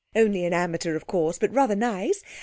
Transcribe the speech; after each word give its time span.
Only 0.15 0.45
an 0.45 0.53
amateur, 0.53 0.95
of 0.95 1.05
course; 1.05 1.37
but 1.37 1.53
rather 1.53 1.75
nice. 1.75 2.23